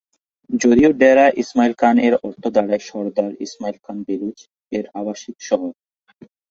[0.49, 4.39] যদিও ডেরা ইসমাইল খান এর অর্থ দাড়ায় সরদার ইসমাইল খান বেলুচ
[4.71, 5.71] এর আবাসিক শহর।